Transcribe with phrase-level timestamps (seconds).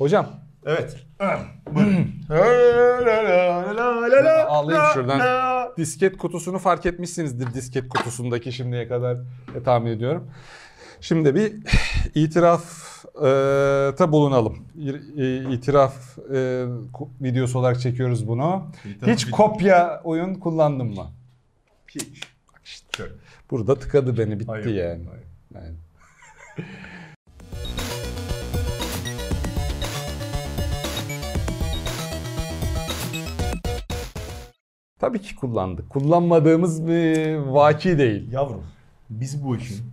[0.00, 0.26] Hocam
[0.66, 0.96] Evet.
[1.74, 2.06] Buyurun.
[4.48, 5.20] Alayım şuradan.
[5.76, 9.16] disket kutusunu fark etmişsinizdir disket kutusundaki şimdiye kadar
[9.56, 10.30] e, tahmin ediyorum.
[11.00, 11.52] Şimdi bir
[12.14, 14.58] itirafta bulunalım.
[15.16, 16.64] E, İtiraf e,
[17.20, 18.66] videosu olarak çekiyoruz bunu.
[18.84, 21.06] İtiraf Hiç video- kopya oyun kullandın mı?
[21.88, 22.20] Hiç.
[22.96, 23.12] Şöyle.
[23.50, 25.04] Burada tıkadı beni bitti Hayır, yani.
[25.10, 25.24] hayır.
[25.54, 25.76] yani.
[35.00, 35.90] Tabii ki kullandık.
[35.90, 38.32] Kullanmadığımız bir vaki değil.
[38.32, 38.66] Yavrum
[39.10, 39.92] biz bu işin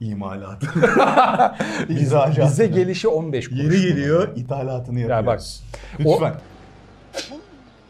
[0.00, 0.66] imalatı.
[1.88, 2.42] Biz- İhracatı.
[2.50, 3.60] bize gelişi 15 kuruş.
[3.62, 5.62] Yeri geliyor ithalatını Ya yapıyoruz.
[5.98, 6.34] bak, Lütfen.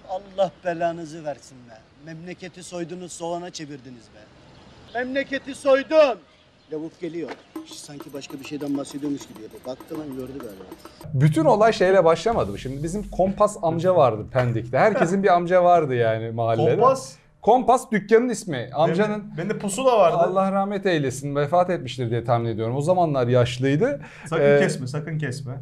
[0.09, 1.79] Allah belanızı versin be.
[2.07, 4.19] Memleketi soydunuz soğana çevirdiniz be.
[4.95, 6.19] Memleketi soydun.
[6.73, 7.31] Lavuk geliyor.
[7.67, 9.63] Sanki başka bir şeyden bahsediyormuş gibi yapıyor.
[9.67, 10.65] Baktı lan gördü galiba.
[11.15, 12.51] Bütün olay şeyle başlamadı.
[12.51, 12.59] mı?
[12.59, 14.79] Şimdi bizim Kompas amca vardı Pendik'te.
[14.79, 16.77] Herkesin bir amca vardı yani mahallede.
[16.77, 17.13] Kompas.
[17.43, 18.71] Kompas dükkanın ismi.
[18.75, 20.17] Amcanın Benim, benim de pusula vardı.
[20.17, 22.77] Allah rahmet eylesin vefat etmiştir diye tahmin ediyorum.
[22.77, 24.01] O zamanlar yaşlıydı.
[24.27, 25.55] Sakın Ee, kesme, sakın kesme.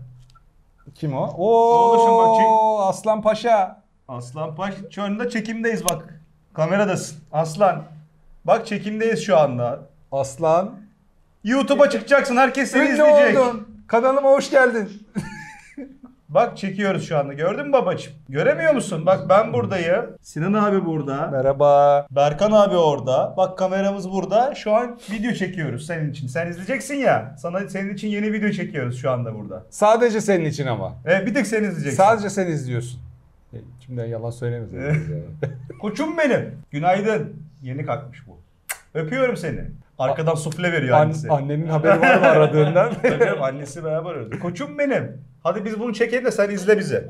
[0.94, 1.34] Kim o?
[1.36, 3.82] Oğluşum bak, çek- Oo Aslan Paşa.
[4.08, 6.20] Aslan Paş, şu anda çekimdeyiz bak.
[6.54, 7.18] Kameradasın.
[7.32, 7.82] Aslan.
[8.44, 9.80] Bak çekimdeyiz şu anda.
[10.12, 10.81] Aslan.
[11.44, 12.36] YouTube'a çıkacaksın.
[12.36, 13.38] Herkes seni Ünlü izleyecek.
[13.40, 13.68] oldun.
[13.86, 14.88] Kanalıma hoş geldin.
[16.28, 17.32] Bak çekiyoruz şu anda.
[17.32, 18.12] Gördün mü babacığım?
[18.28, 19.06] Göremiyor musun?
[19.06, 20.04] Bak ben buradayım.
[20.22, 21.26] Sinan abi burada.
[21.26, 22.06] Merhaba.
[22.10, 23.34] Berkan abi orada.
[23.36, 24.54] Bak kameramız burada.
[24.54, 26.26] Şu an video çekiyoruz senin için.
[26.28, 27.36] Sen izleyeceksin ya.
[27.38, 29.62] Sana senin için yeni video çekiyoruz şu anda burada.
[29.70, 30.94] Sadece senin için ama.
[31.06, 31.96] Evet bir tek sen izleyeceksin.
[31.96, 33.00] Sadece sen izliyorsun.
[33.54, 34.80] E, Şimdiden yalan söylemesin.
[35.80, 36.50] Koçum benim.
[36.70, 37.36] Günaydın.
[37.62, 38.38] Yeni kalkmış bu.
[38.94, 39.60] Öpüyorum seni.
[39.98, 41.28] Arkadan sufle veriyor An- annesi.
[41.30, 42.92] annenin haberi var mı aradığından?
[43.02, 44.38] Tabii, annesi beraber aradı.
[44.38, 45.24] Koçum benim.
[45.42, 47.04] Hadi biz bunu çekelim de sen izle bizi.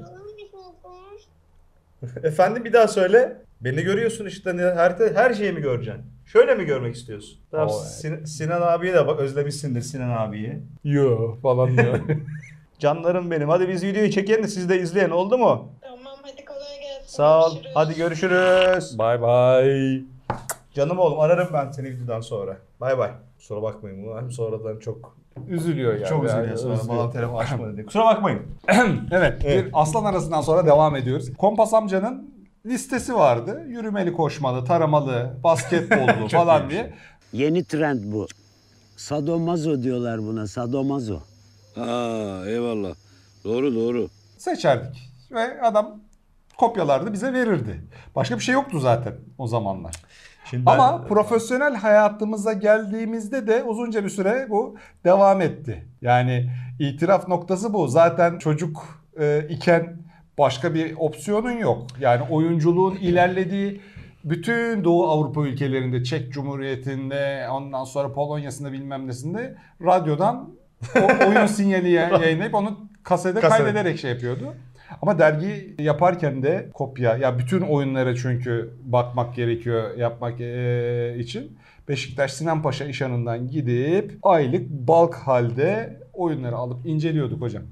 [2.22, 3.36] Efendim bir daha söyle.
[3.60, 6.04] Beni görüyorsun işte ne- her her şeyi mi göreceksin?
[6.26, 7.40] Şöyle mi görmek istiyorsun?
[7.50, 10.58] Tamam, Oo, Sin- Sinan abiye de bak özlemişsindir Sinan abiyi.
[10.84, 11.98] Yo falan diyor.
[12.78, 13.48] Canlarım benim.
[13.48, 15.72] Hadi biz videoyu çekelim de siz de izleyin oldu mu?
[15.80, 17.06] Tamam hadi kolay gelsin.
[17.16, 17.50] Sağ ol.
[17.54, 17.72] Görüşürüz.
[17.74, 18.98] Hadi görüşürüz.
[18.98, 20.11] bye bye.
[20.74, 22.56] Canım oğlum ararım ben seni videodan sonra.
[22.80, 23.10] Bay bay.
[23.38, 25.16] Kusura bakmayın bunu hem sonradan çok
[25.48, 26.06] Üzülüyor yani.
[26.08, 26.98] çok Yani üzülüyor sonra üzülüyor.
[26.98, 27.86] bana telefon açmadı diye.
[27.86, 28.40] Kusura bakmayın.
[28.68, 28.92] Evet,
[29.44, 29.64] Evet.
[29.66, 31.32] bir aslan arasından sonra devam ediyoruz.
[31.38, 32.30] Kompas amcanın
[32.66, 33.62] listesi vardı.
[33.68, 36.94] Yürümeli, koşmalı, taramalı, basketbollu falan diye.
[37.32, 38.26] Yeni trend bu.
[38.96, 41.18] Sadomazo diyorlar buna, sadomazo.
[41.74, 42.94] Ha eyvallah.
[43.44, 44.08] Doğru doğru.
[44.38, 45.10] Seçerdik.
[45.30, 46.00] Ve adam
[46.56, 47.80] kopyalardı bize verirdi.
[48.16, 49.94] Başka bir şey yoktu zaten o zamanlar.
[50.44, 55.86] Şimdi ben- Ama profesyonel hayatımıza geldiğimizde de uzunca bir süre bu devam etti.
[56.02, 57.88] Yani itiraf noktası bu.
[57.88, 59.96] Zaten çocuk e, iken
[60.38, 61.86] başka bir opsiyonun yok.
[62.00, 63.80] Yani oyunculuğun ilerlediği
[64.24, 70.50] bütün Doğu Avrupa ülkelerinde, Çek Cumhuriyeti'nde, ondan sonra Polonya'sında bilmem nesinde radyodan
[70.96, 73.58] o oyun sinyali ya- yayınlayıp onu kasede Kaset.
[73.58, 74.54] kaydederek şey yapıyordu.
[75.02, 81.58] Ama dergi yaparken de kopya ya bütün oyunlara çünkü bakmak gerekiyor yapmak eee, için.
[81.88, 87.62] Beşiktaş Sinan Paşa işanından gidip aylık bulk halde oyunları alıp inceliyorduk hocam.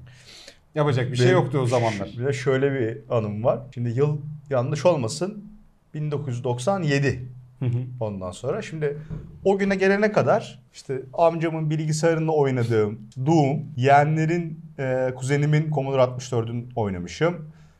[0.75, 2.09] Yapacak bir şey Benim- yoktu o zamanlar.
[2.19, 3.59] Bir de şöyle bir anım var.
[3.73, 4.17] Şimdi yıl
[4.49, 5.45] yanlış olmasın.
[5.93, 7.19] 1997
[7.61, 7.79] Hı hı.
[7.99, 8.61] ondan sonra.
[8.61, 8.97] Şimdi
[9.45, 17.35] o güne gelene kadar işte amcamın bilgisayarında oynadığım Doom, yeğenlerin, e, kuzenimin Commodore 64'ün oynamışım.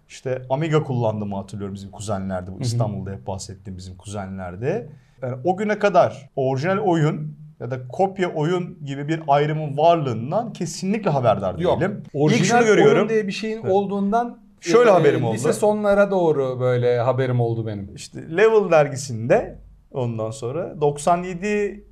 [0.09, 2.51] İşte Amiga kullandığımı hatırlıyorum bizim kuzenlerde.
[2.53, 4.89] Bu İstanbul'da hep bahsettiğim bizim kuzenlerde.
[5.21, 11.09] Yani o güne kadar orijinal oyun ya da kopya oyun gibi bir ayrımın varlığından kesinlikle
[11.09, 11.81] haberdar Yok.
[11.81, 12.03] değilim.
[12.05, 12.97] İlk Orijinal şunu görüyorum.
[12.97, 13.71] oyun diye bir şeyin Evet.
[13.71, 15.33] olduğundan Şöyle eee, haberim oldu.
[15.35, 17.95] Lise sonlara doğru böyle haberim oldu benim.
[17.95, 19.55] İşte Level dergisinde
[19.91, 21.85] ondan sonra 97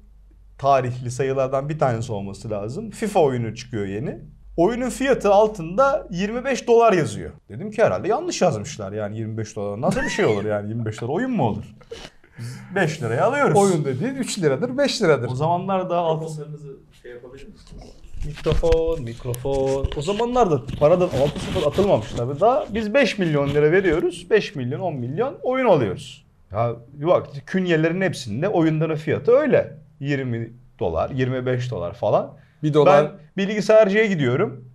[0.57, 2.91] tarihli sayılardan bir tanesi olması lazım.
[2.91, 4.19] FIFA oyunu çıkıyor yeni.
[4.57, 7.31] Oyunun fiyatı altında 25 dolar yazıyor.
[7.49, 9.81] Dedim ki herhalde yanlış yazmışlar yani 25 dolar.
[9.81, 11.75] Nasıl bir şey olur yani 25 dolar oyun mu olur?
[12.75, 13.57] 5 liraya alıyoruz.
[13.57, 15.29] Oyun dediğin 3 liradır 5 liradır.
[15.31, 16.29] O zamanlar da altı
[18.25, 19.87] Mikrofon, mikrofon.
[19.97, 22.39] O zamanlar da paradan 6 sıfır atılmamış tabii.
[22.39, 24.27] Daha biz 5 milyon lira veriyoruz.
[24.29, 26.28] 5 milyon, 10 milyon oyun alıyoruz.
[26.51, 29.77] Ya bak künyelerin hepsinde oyunların fiyatı öyle.
[29.99, 32.33] 20 dolar, 25 dolar falan.
[32.63, 34.65] Bir dolar Ben bilgisayarcıya gidiyorum.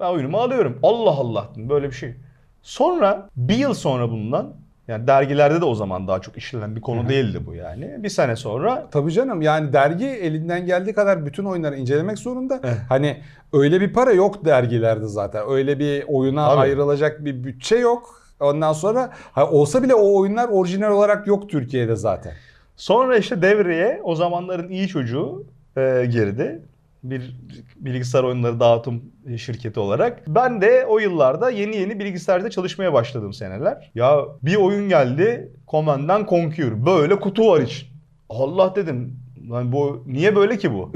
[0.00, 0.78] Ben oyunumu alıyorum.
[0.82, 2.14] Allah Allah böyle bir şey.
[2.62, 4.54] Sonra bir yıl sonra bundan
[4.88, 8.02] Yani dergilerde de o zaman daha çok işlenen bir konu değildi bu yani.
[8.02, 12.60] Bir sene sonra Tabii canım yani dergi elinden geldiği kadar bütün oyunları incelemek zorunda.
[12.64, 12.78] Evet.
[12.88, 13.20] Hani
[13.52, 15.42] öyle bir para yok dergilerde zaten.
[15.48, 16.60] Öyle bir oyuna Tabii.
[16.60, 18.19] ayrılacak bir bütçe yok.
[18.40, 22.32] Ondan sonra ha, olsa bile o oyunlar orijinal olarak yok Türkiye'de zaten.
[22.76, 25.44] Sonra işte devreye o zamanların iyi çocuğu
[25.76, 26.62] e, girdi.
[27.02, 27.36] Bir
[27.76, 29.02] bilgisayar oyunları dağıtım
[29.36, 30.22] şirketi olarak.
[30.26, 33.90] Ben de o yıllarda yeni yeni bilgisayarda çalışmaya başladım seneler.
[33.94, 36.86] Ya bir oyun geldi Command and Conquer.
[36.86, 37.88] Böyle kutu var için.
[38.28, 39.16] Allah dedim.
[39.50, 40.92] Lan bu niye böyle ki bu?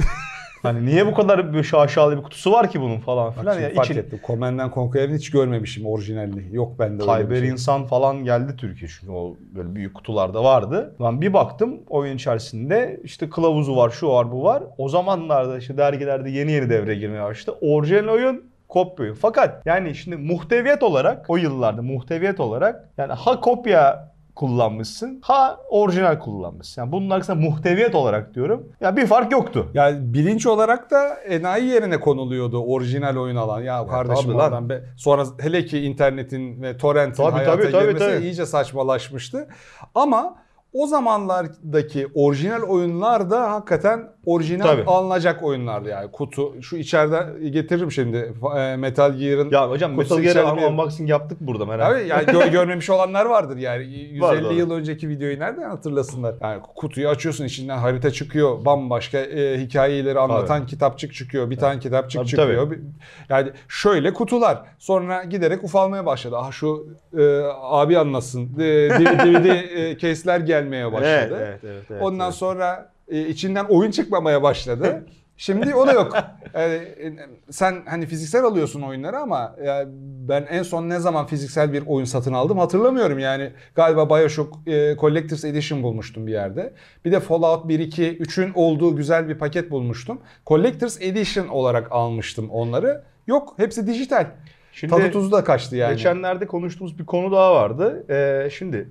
[0.65, 3.61] Hani niye bu kadar bir şaşalı bir kutusu var ki bunun falan filan.
[3.61, 4.21] Ya fark için- ettim.
[4.27, 6.57] Command Conquer'in hiç görmemişim orijinalini.
[6.57, 7.49] Yok bende öyle bir şey.
[7.49, 10.95] insan falan geldi Türkiye çünkü o böyle büyük kutularda vardı.
[11.01, 14.63] Ben bir baktım oyun içerisinde işte kılavuzu var, şu var, bu var.
[14.79, 17.59] O zamanlarda işte dergilerde yeni yeni devreye girmeye başladı.
[17.61, 19.15] Orijinal oyun kopya.
[19.15, 26.19] Fakat yani şimdi muhteviyet olarak o yıllarda muhteviyet olarak yani ha kopya kullanmışsın ha orijinal
[26.19, 26.83] kullanmışsın.
[26.83, 28.69] Yani bunun aksine muhteviyet olarak diyorum.
[28.81, 29.71] Ya bir fark yoktu.
[29.75, 33.63] Yani bilinç olarak da enayi yerine konuluyordu orijinal oyun alan.
[33.63, 34.45] Ya kardeşim tabii lan.
[34.47, 34.83] oradan be.
[34.97, 38.25] Sonra hele ki internetin ve torrentin Tabii, hayata tabii, tabii, girmesi tabii.
[38.25, 39.49] iyice saçmalaşmıştı.
[39.95, 40.44] Ama
[40.75, 44.83] o zamanlardaki orijinal oyunlar da hakikaten orijinal Tabii.
[44.87, 46.11] alınacak oyunlardı yani.
[46.11, 51.39] Kutu şu içeride getiririm şimdi e, Metal Gear'ın Ya hocam Metal Gear'ı bir- unboxing yaptık
[51.41, 55.71] burada merak Abi yani gö- görmemiş olanlar vardır yani 150 Var, yıl önceki videoyu nereden
[55.71, 56.35] hatırlasınlar?
[56.41, 62.21] Yani kutuyu açıyorsun içinden harita çıkıyor bambaşka e, hikayeleri anlatan kitapçık çıkıyor bir tane kitapçık
[62.21, 62.71] Tabii, çıkıyor.
[62.71, 62.81] Bir-
[63.29, 66.37] Yani şöyle kutular sonra giderek ufalmaya başladı.
[66.39, 66.87] Ah şu
[67.19, 69.45] e, abi anlasın e, DVD
[69.77, 71.07] e, case'ler gelmeye başladı.
[71.09, 72.35] Evet, evet, evet, evet, Ondan evet.
[72.35, 75.07] sonra e, içinden oyun çıkmamaya başladı.
[75.37, 76.17] Şimdi o da yok.
[76.55, 77.13] Yani, e,
[77.51, 79.85] sen hani fiziksel alıyorsun oyunları ama ya
[80.29, 83.19] ben en son ne zaman fiziksel bir oyun satın aldım hatırlamıyorum.
[83.19, 86.73] Yani galiba BioShock e, Collector's Edition bulmuştum bir yerde.
[87.05, 90.21] Bir de Fallout 1, 2, 3'ün olduğu güzel bir paket bulmuştum.
[90.47, 93.03] Collector's Edition olarak almıştım onları.
[93.27, 94.27] Yok hepsi dijital.
[94.73, 95.97] Şimdi- Tadı tuzu da kaçtı yani.
[95.97, 98.05] Geçenlerde konuştuğumuz bir konu daha vardı.
[98.11, 98.89] Ee, şimdi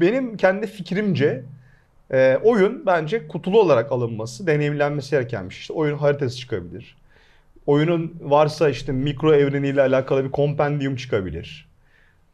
[0.00, 1.42] benim kendi fikrimce
[2.12, 5.58] e, oyun bence kutulu olarak alınması, deneyimlenmesi gerekenmiş.
[5.58, 6.96] İşte oyun haritası çıkabilir.
[7.66, 11.66] Oyunun varsa işte mikro evreniyle alakalı bir kompendium çıkabilir.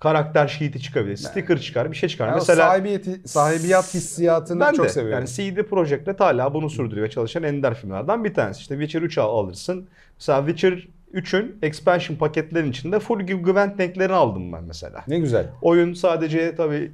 [0.01, 1.17] Karakter sheet'i çıkabilir.
[1.17, 2.27] Sticker çıkar, bir şey çıkar.
[2.27, 5.19] Yani Mesela sahibiyeti, sahibiyat hissiyatını ben çok de seviyorum.
[5.19, 8.61] yani CD Projekt Red hala bunu sürdürüyor ve çalışan ender filmlerden bir tanesi.
[8.61, 9.89] İşte Witcher 3 al- alırsın.
[10.19, 15.05] Mesela Witcher 3'ün expansion paketlerin içinde full Gwent renklerini aldım ben mesela.
[15.09, 15.47] Ne güzel.
[15.63, 16.93] Oyun sadece tabii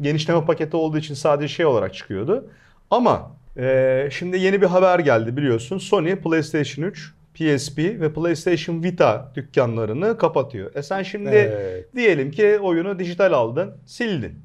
[0.00, 2.50] genişleme paketi olduğu için sadece şey olarak çıkıyordu.
[2.90, 5.78] Ama e, şimdi yeni bir haber geldi biliyorsun.
[5.78, 10.74] Sony PlayStation 3, PSP ve PlayStation Vita dükkanlarını kapatıyor.
[10.74, 11.94] E sen şimdi Evet.
[11.96, 14.38] diyelim ki oyunu dijital aldın, sildin.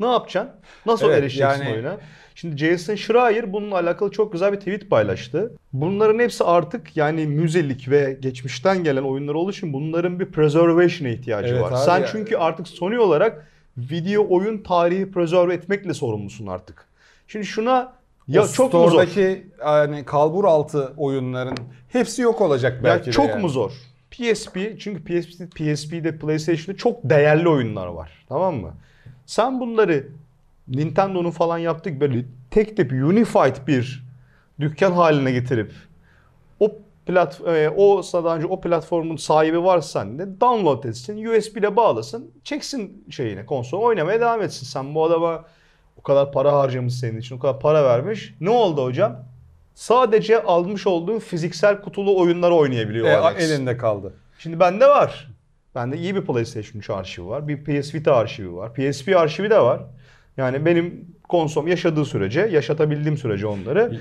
[0.00, 0.52] Ne yapacaksın?
[0.86, 1.96] Nasıl Evet, erişeceksin yani- oyuna?
[2.34, 5.52] Şimdi Jason Schreier bununla alakalı çok güzel bir tweet paylaştı.
[5.72, 11.48] Bunların hepsi artık yani müzelik ve geçmişten gelen oyunlar olduğu için bunların bir preservation'a ihtiyacı
[11.48, 11.76] Evet var.
[11.76, 12.06] Sen ya.
[12.06, 13.46] çünkü artık Sony olarak
[13.78, 16.86] video oyun tarihi preserve etmekle sorumlusun artık.
[17.28, 17.92] Şimdi şuna
[18.28, 19.06] ya o çok mu zor?
[19.66, 21.56] yani kalbur altı oyunların
[21.88, 23.42] hepsi yok olacak belki Ya de çok yani.
[23.42, 23.72] mu zor?
[24.10, 28.24] PSP çünkü PSP, PSP'de PlayStation'da çok değerli oyunlar var.
[28.28, 28.74] Tamam mı?
[29.26, 30.06] Sen bunları
[30.68, 34.04] Nintendo'nun falan yaptık böyle tek tip unified bir
[34.60, 35.72] dükkan haline getirip
[36.60, 36.72] o
[37.06, 41.76] plat e, o daha önce o platformun sahibi varsa sen de download etsin, USB ile
[41.76, 44.66] bağlasın, çeksin şeyine konsol oynamaya devam etsin.
[44.66, 45.44] Sen bu adama
[45.96, 48.34] o kadar para harcamış senin için, o kadar para vermiş.
[48.40, 49.16] Ne oldu hocam?
[49.74, 53.50] Sadece almış olduğun fiziksel kutulu oyunları oynayabiliyor E, Alex.
[53.50, 54.12] elinde kaldı.
[54.38, 55.28] Şimdi bende var.
[55.74, 57.48] Bende iyi bir PlayStation 3 arşivi var.
[57.48, 58.74] Bir PS Vita arşivi var.
[58.74, 59.80] PSP arşivi de var.
[60.36, 64.00] Yani benim konsom yaşadığı sürece, yaşatabildiğim sürece onları.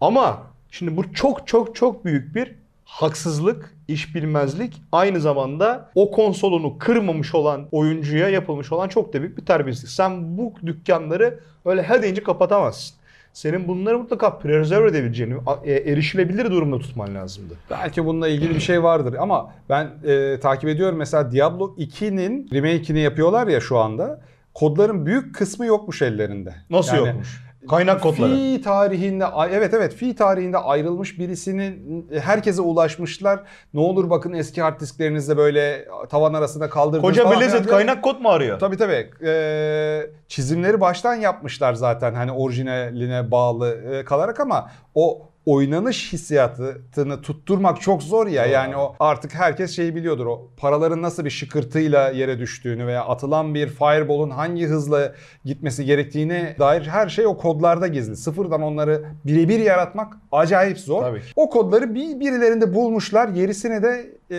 [0.00, 0.42] Ama
[0.74, 2.54] şimdi bu çok çok çok büyük bir
[2.84, 4.82] haksızlık, iş bilmezlik.
[4.92, 9.90] Aynı zamanda o konsolunu kırmamış olan oyuncuya yapılmış olan çok da büyük bir terbiyesizlik.
[9.90, 12.96] Sen bu dükkanları öyle her deyince kapatamazsın.
[13.32, 17.54] Senin bunları mutlaka preserve edebileceğini, e, erişilebilir durumda tutman lazımdı.
[17.70, 23.00] Belki bununla ilgili bir şey vardır ama ben e, takip ediyorum mesela Diablo 2'nin remake'ini
[23.00, 24.20] yapıyorlar ya şu anda.
[24.54, 26.54] Kodların büyük kısmı yokmuş ellerinde.
[26.70, 27.43] Nasıl Yani yokmuş?
[27.68, 28.34] Kaynak kodları.
[28.34, 33.40] Fi tarihinde evet evet fi tarihinde ayrılmış birisinin herkese ulaşmışlar.
[33.74, 37.62] Ne olur bakın eski hard disklerinizde böyle tavan arasında kaldırdınız Koca falan diye.
[37.62, 38.58] kaynak kod mu arıyor?
[38.58, 39.10] Tabii tabii.
[39.26, 47.80] Ee, çizimleri baştan yapmışlar zaten hani orijinaline bağlı e, kalarak ama o oynanış hissiyatını tutturmak
[47.80, 48.46] çok zor ya.
[48.46, 50.26] Yani o artık herkes şeyi biliyordur.
[50.26, 55.12] O paraların nasıl bir şıkırtıyla yere düştüğünü veya atılan bir fireball'un hangi hızla
[55.44, 58.16] gitmesi gerektiğine dair her şey o kodlarda gizli.
[58.16, 61.02] Sıfırdan onları birebir yaratmak acayip zor.
[61.02, 61.22] Tabii.
[61.36, 63.28] O kodları bir birilerinde bulmuşlar.
[63.28, 64.36] Gerisini de e,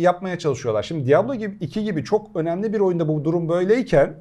[0.00, 0.82] yapmaya çalışıyorlar.
[0.82, 4.14] Şimdi Diablo gibi 2 gibi çok önemli bir oyunda bu durum böyleyken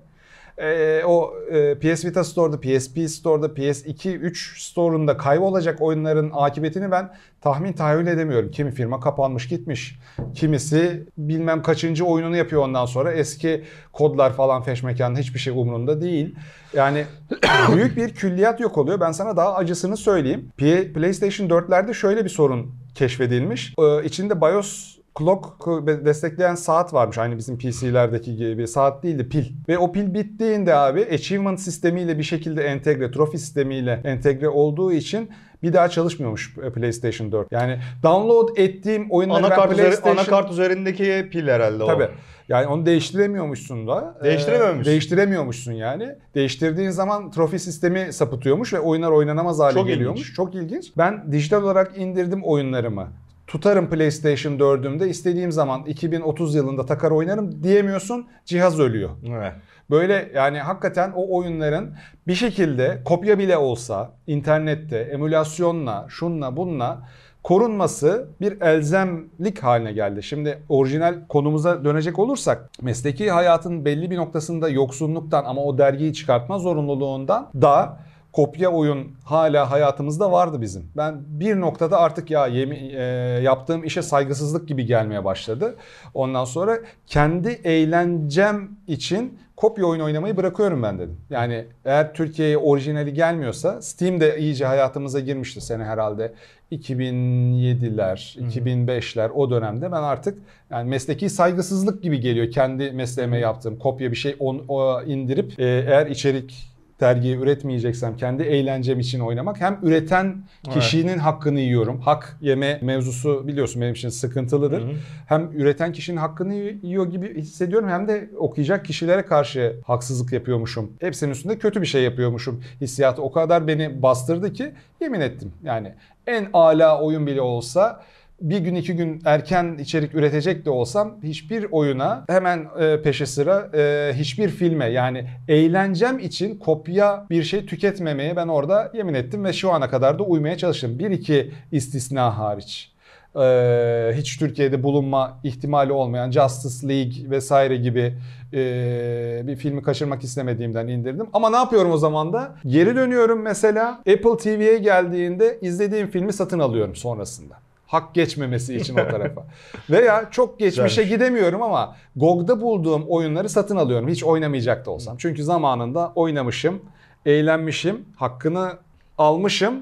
[0.58, 7.14] e, o e, PS Vita Store'da, PSP Store'da, PS2, 3 Store'unda kaybolacak oyunların akıbetini ben
[7.42, 8.52] tahmin tahayyül edemiyorum.
[8.52, 10.00] Kimi firma kapanmış gitmiş.
[10.36, 13.14] Kimisi bilmem kaçıncı oyununu yapıyor ondan sonra.
[13.14, 16.36] Eski kodlar falan feşmekanın hiçbir şey umurunda değil.
[16.74, 17.06] Yani
[17.76, 19.00] büyük bir külliyat yok oluyor.
[19.00, 20.50] Ben sana daha acısını söyleyeyim.
[20.94, 23.74] PlayStation 4'lerde şöyle bir sorun keşfedilmiş.
[23.80, 25.66] Ee, içinde BIOS clock
[26.06, 27.18] destekleyen saat varmış.
[27.18, 29.46] Aynı bizim PC'lerdeki gibi saat değildi pil.
[29.68, 35.30] Ve o pil bittiğinde abi achievement sistemiyle bir şekilde entegre, trofi sistemiyle entegre olduğu için
[35.64, 37.52] bir daha çalışmıyormuş PlayStation 4.
[37.52, 40.18] Yani download ettiğim oyunları ben Anakart, üzeri- PlayStation...
[40.18, 41.88] anakart üzerindeki pil herhalde o.
[41.88, 42.08] Tabii.
[42.50, 44.18] Yani onu değiştiremiyormuşsun da.
[44.24, 44.86] Değiştiremiyor Ee?
[44.86, 46.10] Değiştiremiyormuşsun yani.
[46.36, 50.20] Değiştirdiğin zaman trofi sistemi sapıtıyormuş ve oyunlar oynanamaz hale Çok geliyormuş.
[50.22, 50.36] ilginç.
[50.36, 50.92] Çok ilginç.
[50.98, 53.08] Ben dijital olarak indirdim oyunlarımı.
[53.48, 58.28] Tutarım PlayStation 4'ümde istediğim zaman 2030 yılında takar oynarım diyemiyorsun.
[58.46, 59.10] Cihaz ölüyor.
[59.30, 59.54] Evet.
[59.90, 61.96] Böyle yani hakikaten o oyunların
[62.28, 67.08] bir şekilde kopya bile olsa internette emülasyonla şunla bunla
[67.44, 70.24] korunması bir elzemlik haline geldi.
[70.24, 76.60] Şimdi orijinal konumuza dönecek olursak mesleki hayatın belli bir noktasında yoksunluktan ama o dergiyi çıkartma
[76.60, 77.98] zorunluluğundan da
[78.36, 80.92] kopya oyun hala hayatımızda vardı bizim.
[80.98, 83.02] Ben bir noktada artık ya yemi, e,
[83.44, 85.76] yaptığım işe saygısızlık gibi gelmeye başladı.
[86.14, 91.18] Ondan sonra kendi eğlencem için kopya oyun oynamayı bırakıyorum ben dedim.
[91.30, 96.34] Yani eğer Türkiye'ye orijinali gelmiyorsa Steam de iyice hayatımıza girmişti sene herhalde
[96.72, 100.38] 2007'ler, 2005'ler o dönemde ben artık
[100.70, 105.64] yani mesleki saygısızlık gibi geliyor kendi mesleğime yaptığım kopya bir şey on, o indirip e,
[105.66, 112.00] eğer içerik dergiyi üretmeyeceksem kendi eğlencem için oynamak hem üreten kişinin hakkını yiyorum.
[112.00, 114.84] Hak yeme mevzusu biliyorsun benim için sıkıntılıdır.
[115.28, 120.94] Hem üreten kişinin hakkını yiyor gibi hissediyorum hem de okuyacak kişilere karşı haksızlık yapıyormuşum.
[121.00, 125.54] Hepsinin üstünde kötü bir şey yapıyormuşum hissiyatı o kadar beni bastırdı ki yemin ettim.
[125.64, 125.94] Yani
[126.28, 128.04] en ala oyun bile olsa
[128.42, 133.70] bir gün iki gün erken içerik üretecek de olsam hiçbir oyuna hemen e, peşi sıra
[133.74, 139.54] e, hiçbir filme yani eğlencem için kopya bir şey tüketmemeye ben orada yemin ettim ve
[139.54, 141.00] şu ana kadar da uymaya çalıştım.
[141.00, 142.92] Bir iki istisna hariç.
[143.36, 148.14] E, hiç Türkiye'de bulunma ihtimali olmayan Justice League vesaire gibi
[148.54, 151.28] e, bir filmi kaçırmak istemediğimden indirdim.
[151.34, 152.56] Ama ne yapıyorum o zaman da?
[152.66, 158.98] Geri dönüyorum mesela Apple TV'ye geldiğinde izlediğim filmi satın alıyorum sonrasında hak geçmemesi için o
[159.12, 159.44] tarafa.
[159.90, 161.10] Veya çok geçmişe Güzelmiş.
[161.10, 164.08] gidemiyorum ama GOG'da bulduğum oyunları satın alıyorum.
[164.08, 165.18] Hiç oynamayacak da olsam.
[165.18, 166.82] Çünkü zamanında oynamışım,
[167.26, 168.74] eğlenmişim, hakkını
[169.18, 169.76] almışım,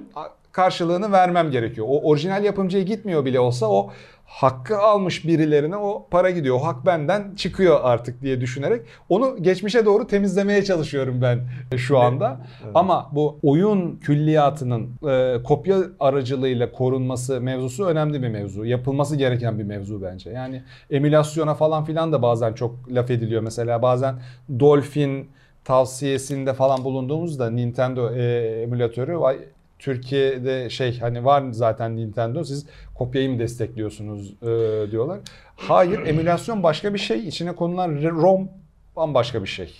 [0.52, 1.88] karşılığını vermem gerekiyor.
[1.90, 3.92] O orijinal yapımcıya gitmiyor bile olsa o
[4.26, 6.56] hakkı almış birilerine o para gidiyor.
[6.56, 11.40] O hak benden çıkıyor artık diye düşünerek onu geçmişe doğru temizlemeye çalışıyorum ben
[11.78, 12.40] şu anda.
[12.74, 18.66] Ama bu oyun külliyatının e, kopya aracılığıyla korunması mevzusu önemli bir mevzu.
[18.66, 20.30] Yapılması gereken bir mevzu bence.
[20.30, 23.42] Yani emülasyona falan filan da bazen çok laf ediliyor.
[23.42, 24.16] Mesela bazen
[24.60, 25.30] Dolphin
[25.66, 28.24] tavsiyesinde falan bulunduğumuzda Nintendo e,
[28.62, 29.38] emülatörü vay
[29.84, 32.66] Türkiye'de şey hani var zaten Nintendo siz
[33.04, 35.20] kopyayı mı destekliyorsunuz e, diyorlar.
[35.56, 37.28] Hayır emülasyon başka bir şey.
[37.28, 38.50] İçine konulan ROM
[38.96, 39.74] bambaşka bir şey.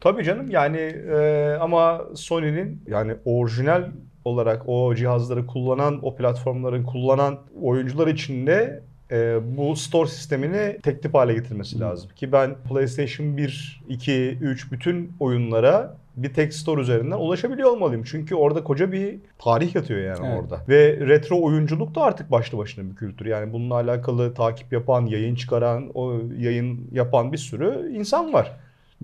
[0.00, 0.78] Tabii canım yani
[1.16, 3.84] e, ama Sony'nin yani orijinal
[4.24, 11.02] olarak o cihazları kullanan, o platformları kullanan oyuncular için de e, bu store sistemini tek
[11.02, 12.10] tip hale getirmesi lazım.
[12.16, 18.02] Ki ben PlayStation 1, 2, 3 bütün oyunlara bir tek store üzerinden ulaşabiliyor olmalıyım.
[18.04, 20.42] Çünkü orada koca bir tarih yatıyor yani Evet.
[20.42, 20.60] orada.
[20.68, 23.26] Ve retro oyunculuk da artık başlı başına bir kültür.
[23.26, 28.52] Yani bununla alakalı takip yapan, yayın çıkaran, o yayın yapan bir sürü insan var.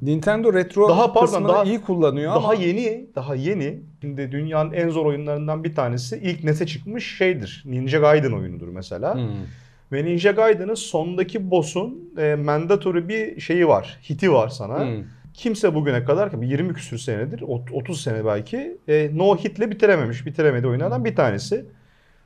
[0.03, 3.81] Nintendo retro Daha pardon, daha- iyi kullanıyor Daha ama yeni, daha yeni.
[4.01, 7.63] Şimdi dünyanın en zor oyunlarından bir tanesi ilk NES'e çıkmış şeydir.
[7.67, 9.15] Ninja Gaiden oyunudur mesela.
[9.15, 9.29] Hmm.
[9.93, 13.99] Ve Ninja Gaiden'ın sondaki boss'un e, mandatory bir şeyi var.
[14.11, 14.79] Hiti var sana.
[14.87, 15.05] Hmm.
[15.35, 20.27] Kimse bugüne kadar 20 küsür senedir, ot- 30 sene belki e, no hitle bitirememiş.
[20.27, 21.67] Bitiremedi oyunlardan bir tanesi.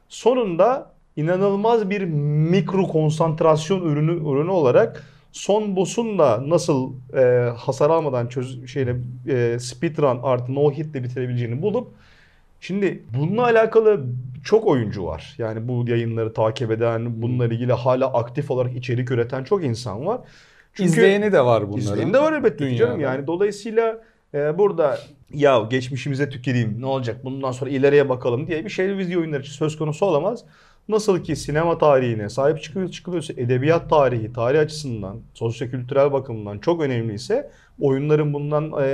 [0.09, 2.03] Sonunda inanılmaz bir
[2.51, 8.97] mikro konsantrasyon ürünü ürünü olarak son boss'un da nasıl e, hasar almadan çöz şeyle
[9.29, 11.89] e, speedrun artı no hitle bitirebileceğini bulup
[12.61, 14.07] Şimdi bununla alakalı
[14.45, 15.35] çok oyuncu var.
[15.39, 20.21] Yani bu yayınları takip eden, bununla ilgili hala aktif olarak içerik üreten çok insan var.
[20.77, 21.79] Çünkü İzleyeni de var bunların.
[21.79, 22.77] İzleyeni de var elbette Dünyada.
[22.79, 23.01] canım.
[23.01, 24.03] Yani dolayısıyla
[24.35, 24.99] e, burada
[25.35, 29.53] ya geçmişimize tüküreyim ne olacak bundan sonra ileriye bakalım diye bir şey video oyunları için
[29.53, 30.45] söz konusu olamaz.
[30.89, 37.51] Nasıl ki sinema tarihine sahip çıkıyor, çıkılıyorsa edebiyat tarihi, tarih açısından, sosyokültürel bakımından çok önemliyse
[37.81, 38.85] oyunların bundan e,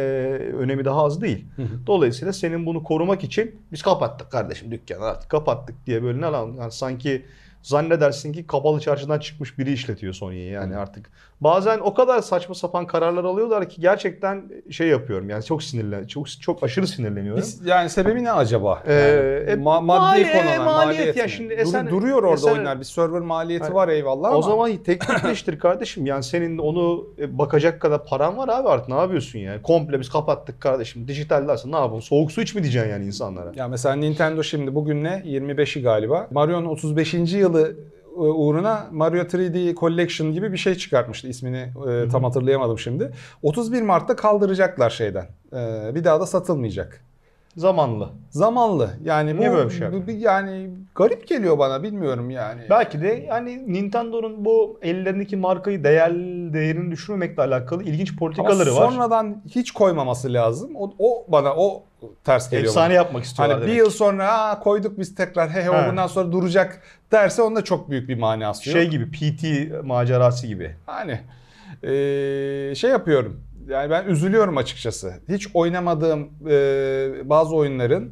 [0.58, 1.44] önemi daha az değil.
[1.56, 1.86] Hı hı.
[1.86, 6.52] Dolayısıyla senin bunu korumak için biz kapattık kardeşim dükkanı artık kapattık diye böyle ne lan
[6.58, 7.24] yani sanki
[7.62, 11.10] zannedersin ki kapalı çarşıdan çıkmış biri işletiyor Sony'yi yani artık.
[11.42, 16.28] Bazen o kadar saçma sapan kararlar alıyorlar ki gerçekten şey yapıyorum yani çok sinirlen çok
[16.40, 17.42] çok aşırı sinirleniyorum.
[17.42, 18.82] Biz, yani sebebi ne acaba?
[18.86, 22.34] Ee, Yani e, ma- maddi mali- konular, maliyet maliyet ya şimdi Dur- Esen- duruyor orada
[22.40, 22.78] Esen- oyunlar.
[22.78, 23.74] Bir server maliyeti Hayır.
[23.74, 24.38] var eyvallah ama.
[24.38, 26.06] O zaman teknikleştir kardeşim.
[26.06, 29.62] Yani senin onu e, bakacak kadar paran var abi artık ne yapıyorsun yani?
[29.62, 31.08] Komple biz kapattık kardeşim.
[31.08, 32.02] Dijital dersin ne yapalım?
[32.02, 33.52] Soğuk su iç mi diyeceksin yani insanlara?
[33.56, 35.22] Ya mesela Nintendo şimdi bugün ne?
[35.26, 36.28] 25'i galiba.
[36.30, 37.14] Mario'nun 35.
[37.14, 37.74] yılı e,
[38.16, 41.28] uğruna Mario 3D Collection gibi bir şey çıkartmıştı.
[41.28, 43.10] İsmini e, tam hatırlayamadım şimdi.
[43.42, 45.26] 31 Mart'ta kaldıracaklar şeyden.
[45.52, 47.04] E, bir daha da satılmayacak.
[47.56, 48.08] Zamanlı.
[48.30, 48.90] Zamanlı.
[49.04, 52.60] Yani Niye bu, böyle bir şey bu- yani garip geliyor bana bilmiyorum yani.
[52.70, 56.12] Belki de yani Nintendo'nun bu ellerindeki markayı değer
[56.52, 58.90] değerini düşürmemekle alakalı ilginç Ama politikaları var.
[58.90, 60.70] sonradan hiç koymaması lazım.
[60.76, 61.82] O, o bana o
[62.24, 62.68] ters geliyor.
[62.68, 62.94] Efsane bana.
[62.94, 63.84] yapmak istiyorlar Hani bir demek.
[63.84, 66.82] yıl sonra Aa, koyduk biz tekrar he he o bundan sonra duracak
[67.12, 68.78] derse onda çok büyük bir manası yok.
[68.78, 69.44] Şey gibi PT
[69.84, 70.76] macerası gibi.
[70.86, 71.20] Hani
[71.82, 73.40] eee, şey yapıyorum.
[73.68, 75.14] Yani ben üzülüyorum açıkçası.
[75.28, 78.10] Hiç oynamadığım eee, bazı oyunların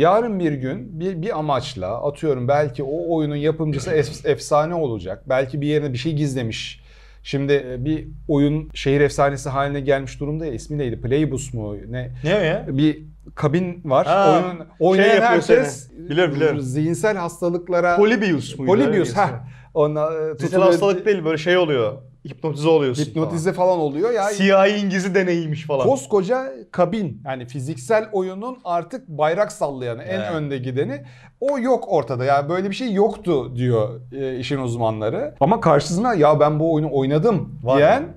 [0.00, 5.22] yarın bir gün bir, bir amaçla atıyorum belki o oyunun yapımcısı ef- efsane olacak.
[5.28, 6.80] Belki bir yerine bir şey gizlemiş.
[7.22, 10.52] Şimdi e, bir oyun şehir efsanesi haline gelmiş durumda ya.
[10.52, 11.00] İsmi neydi?
[11.00, 11.76] Playbus mu?
[11.88, 12.10] Ne?
[12.24, 12.66] Ne ya?
[12.68, 13.02] Bir
[13.34, 14.06] kabin var.
[14.06, 16.08] Ha, Oyunun, oynayan yapıyor herkes seni.
[16.10, 16.60] Biliyorum, biliyorum.
[16.60, 18.72] zihinsel hastalıklara Polibius muydu?
[18.72, 19.44] Polibius Öyle ha.
[19.74, 21.92] Ona e, Zihinsel tutuluyor- hastalık değil böyle şey oluyor.
[22.30, 24.22] Hipnotize oluyorsun hipnotize falan oluyor ya.
[24.22, 24.32] falan.
[24.32, 25.86] Siyahi İngiliz'i deneyiymiş falan.
[25.86, 30.30] Koskoca kabin yani fiziksel oyunun artık bayrak sallayanı, en Evet.
[30.32, 31.02] önde gideni
[31.40, 32.24] o yok ortada.
[32.24, 35.34] Yani böyle bir şey yoktu diyor e, işin uzmanları.
[35.40, 38.08] Ama karşısına ya ben bu oyunu oynadım Var diyen mı?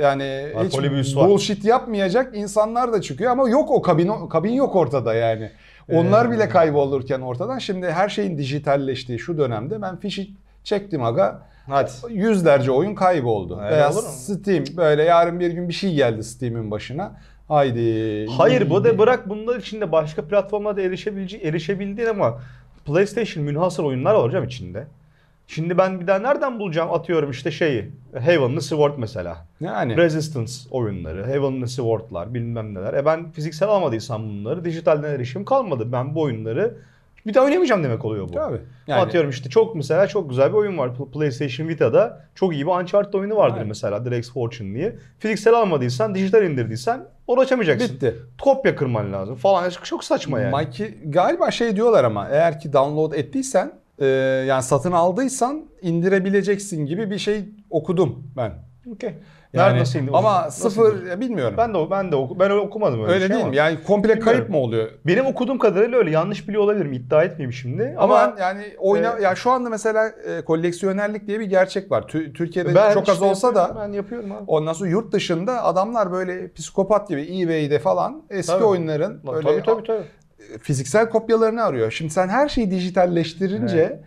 [0.00, 1.28] yani Var, hiç Polybius var.
[1.28, 5.50] bullshit yapmayacak insanlar da çıkıyor ama yok o kabin o kabin yok ortada yani.
[5.92, 10.30] Onlar Ee, bile kaybolurken ortadan şimdi her şeyin dijitalleştiği şu dönemde ben fişi
[10.64, 11.42] çektim aga.
[11.68, 11.90] Hadi.
[12.10, 13.60] Yüzlerce oyun kayboldu.
[13.60, 14.08] Öyle Veya olur mu?
[14.08, 17.12] Steam böyle yarın bir gün bir şey geldi Steam'in başına.
[17.48, 18.26] Haydi.
[18.26, 22.38] Hayır bu da bırak bunlar içinde başka platformlarda erişebileceği erişebildiğin ama
[22.86, 24.86] PlayStation münhasır oyunlar var hocam içinde.
[25.46, 29.46] Şimdi ben bir daha nereden bulacağım atıyorum işte şeyi Heavenly Sword mesela.
[29.60, 32.94] Yani Resistance oyunları, Heavenly Sword'lar bilmem neler.
[32.94, 35.92] E ben fiziksel almadıysam bunları dijitalden erişim kalmadı.
[35.92, 36.76] Ben bu oyunları
[37.26, 38.32] bir daha oynayamayacağım demek oluyor bu.
[38.32, 38.60] tabii.
[38.86, 40.88] Yani Atıyorum işte çok mesela çok güzel bir oyun var.
[40.88, 43.68] Pl- PlayStation Vita'da çok iyi bir Uncharted oyunu vardır Aynen.
[43.68, 44.96] mesela Drake's Fortune diye.
[45.18, 47.94] Fiziksel almadıysan, dijital indirdiysen uğraşamayacaksın.
[47.94, 48.16] bitti.
[48.42, 49.70] Kopya kırman lazım falan.
[49.84, 50.56] Çok, saçma yani.
[50.56, 54.06] Mikey, galiba şey diyorlar ama eğer ki download ettiysen e,
[54.48, 58.52] yani satın aldıysan indirebileceksin gibi bir şey okudum ben.
[58.92, 59.14] Okey.
[59.52, 60.10] Yani, Nerede nasıl indi?
[60.14, 61.20] ama Nasıl sıfır indi?
[61.20, 61.54] bilmiyorum.
[61.58, 63.50] Ben de ben de oku, ben öyle okumadım öyle, öyle şey değil ama.
[63.50, 63.56] mi?
[63.56, 64.88] Yani komple kayıp mı oluyor?
[65.06, 66.10] Benim okuduğum kadarıyla öyle.
[66.10, 66.92] Yanlış biliyor olabilirim.
[66.92, 67.94] İddia etmeyeyim şimdi.
[67.98, 72.02] Ama, Ama, yani oyna e, ya şu anda mesela e, koleksiyonerlik diye bir gerçek var.
[72.02, 74.44] Tü- Türkiye'de ben çok az işte olsa da ben yapıyorum abi.
[74.46, 78.64] Ondan sonra yurt dışında adamlar böyle psikopat gibi eBay'de falan eski Tabii.
[78.64, 80.58] oyunların Lan, böyle tabii tabii tabii.
[80.62, 81.90] fiziksel kopyalarını arıyor.
[81.90, 84.00] Şimdi sen her şeyi dijitalleştirince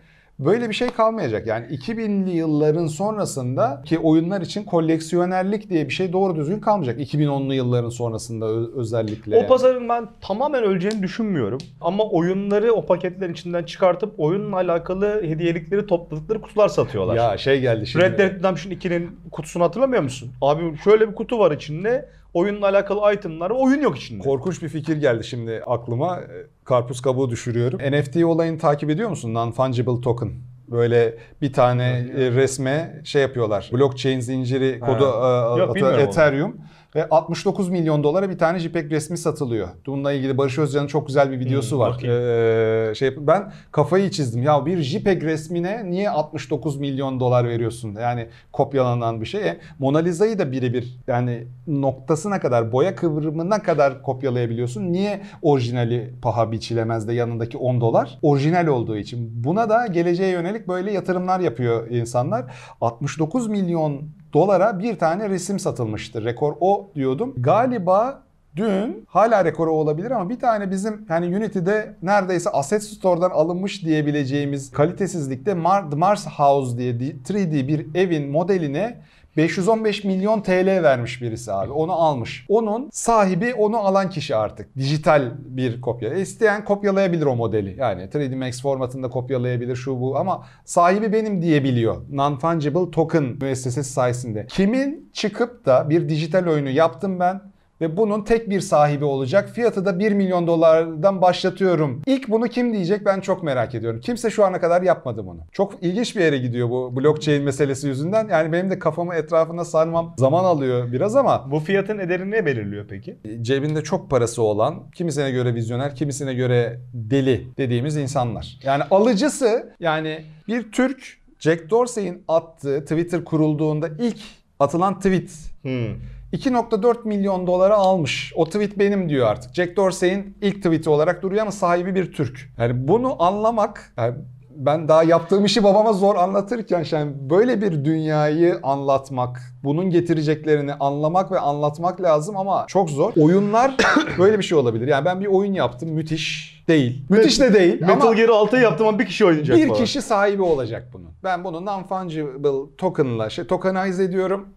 [0.45, 1.47] böyle bir şey kalmayacak.
[1.47, 6.99] Yani 2000'li yılların sonrasında ki oyunlar için koleksiyonerlik diye bir şey doğru düzgün kalmayacak.
[6.99, 9.37] 2010'lu yılların sonrasında özellikle.
[9.37, 11.59] O pazarın ben tamamen öleceğini düşünmüyorum.
[11.81, 17.15] Ama oyunları o paketlerin içinden çıkartıp oyunla alakalı hediyelikleri topladıkları kutular satıyorlar.
[17.15, 18.05] Ya şey geldi şimdi.
[18.05, 20.31] Red Dead Redemption 2'nin kutusunu hatırlamıyor musun?
[20.41, 22.09] Abi şöyle bir kutu var içinde.
[22.33, 23.49] Oyunla alakalı itemlar.
[23.51, 24.23] Oyun yok içinde.
[24.23, 26.17] Korkunç bir fikir geldi şimdi aklıma.
[26.17, 26.25] E,
[26.63, 27.79] Karpuz kabuğu düşürüyorum.
[27.79, 29.33] NFT olayını takip ediyor musun?
[29.33, 30.31] Non-fungible token.
[30.67, 31.83] Böyle bir tane
[32.17, 33.69] e, resme şey yapıyorlar.
[33.73, 36.55] Blockchain zinciri kodu e, Yok, atıyor, bilmiyorum onu.
[36.95, 39.67] Ve 69 milyon dolara bir tane JPEG resmi satılıyor.
[39.85, 42.03] Bununla ilgili Barış Özcan'ın çok güzel bir videosu Hmm, var.
[42.03, 44.43] Ee, şey ben kafayı çizdim.
[44.43, 47.95] Ya bir JPEG resmine niye 69 milyon dolar veriyorsun?
[48.01, 49.41] Yani kopyalanan bir şey.
[49.47, 54.93] E, Mona Lisa'yı da birebir yani noktasına kadar, boya kıvrımına kadar kopyalayabiliyorsun.
[54.93, 58.19] Niye orijinali paha biçilemez de yanındaki 10 dolar?
[58.21, 59.43] Orijinal olduğu için.
[59.43, 62.45] Buna da geleceğe yönelik böyle yatırımlar yapıyor insanlar.
[62.81, 64.01] 69 milyon
[64.33, 66.25] dolara bir tane resim satılmıştı.
[66.25, 67.33] Rekor o diyordum.
[67.37, 68.23] Galiba
[68.55, 74.71] Dün hala rekoru olabilir ama bir tane bizim hani Unity'de neredeyse Asset Store'dan alınmış diyebileceğimiz
[74.71, 75.53] kalitesizlikte
[75.95, 78.97] Mars House diye 3D bir evin modeline
[79.37, 81.71] 515 milyon TL vermiş birisi abi.
[81.71, 82.45] Onu almış.
[82.49, 84.75] Onun sahibi onu alan kişi artık.
[84.77, 86.13] Dijital bir kopya.
[86.13, 87.75] E, İsteyen kopyalayabilir o modeli.
[87.79, 91.95] Yani 3D Max formatında kopyalayabilir şu bu ama sahibi benim diyebiliyor.
[92.11, 94.45] Non-Fungible Token müessesesi sayesinde.
[94.49, 97.41] Kimin çıkıp da bir dijital oyunu yaptım ben
[97.81, 99.49] ve bunun tek bir sahibi olacak.
[99.49, 102.01] Fiyatı da 1 milyon dolardan başlatıyorum.
[102.05, 103.99] İlk bunu kim diyecek ben çok merak ediyorum.
[103.99, 105.39] Kimse şu ana kadar yapmadı bunu.
[105.51, 108.27] Çok ilginç bir yere gidiyor bu blockchain meselesi yüzünden.
[108.27, 112.85] Yani benim de kafamı etrafına sarmam zaman alıyor biraz ama Bu fiyatın ederini ne belirliyor
[112.89, 113.17] peki?
[113.41, 118.59] cebinde çok parası olan, kimisine göre vizyoner, kimisine göre deli dediğimiz insanlar.
[118.63, 124.17] Yani alıcısı yani bir Türk Jack Dorsey'in attığı Twitter kurulduğunda ilk
[124.59, 125.29] atılan tweet
[125.61, 125.95] Hmm.
[126.33, 128.33] 2.4 milyon dolara almış.
[128.35, 129.55] O tweet benim diyor artık.
[129.55, 132.53] Jack Dorsey'in ilk tweeti olarak duruyor ama sahibi bir Türk.
[132.57, 134.15] Yani bunu anlamak yani
[134.55, 141.31] ben daha yaptığım işi babama zor anlatırken yani böyle bir dünyayı anlatmak, bunun getireceklerini anlamak
[141.31, 143.13] ve anlatmak lazım ama çok zor.
[143.17, 143.75] Oyunlar
[144.17, 144.87] böyle bir şey olabilir.
[144.87, 147.05] Yani ben bir oyun yaptım müthiş değil.
[147.09, 149.79] Müthiş de değil Metal ama Gear 6'yı yaptım ama bir kişi oynayacak bir falan.
[149.79, 151.09] kişi sahibi olacak bunun.
[151.23, 154.47] Ben bunu non-fungible token'la şey, tokenize ediyorum.